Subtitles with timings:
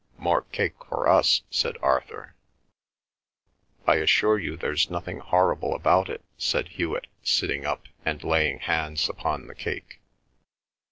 [0.17, 2.33] "More cake for us!" said Arthur.
[3.85, 9.07] "I assure you there's nothing horrible about it," said Hewet, sitting up and laying hands
[9.07, 10.01] upon the cake.